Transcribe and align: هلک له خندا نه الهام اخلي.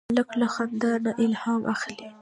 هلک 0.09 0.29
له 0.41 0.47
خندا 0.53 0.93
نه 1.03 1.11
الهام 1.23 1.61
اخلي. 1.73 2.05